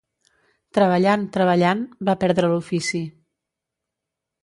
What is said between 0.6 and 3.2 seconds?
Treballant, treballant, va perdre l'ofici.